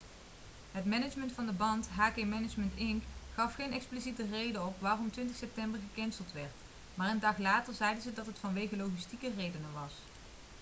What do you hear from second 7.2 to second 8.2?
later zeiden ze